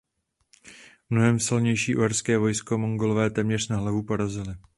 [1.09, 4.55] Mnohem silnější uherské vojsko Mongolové téměř na hlavu porazili.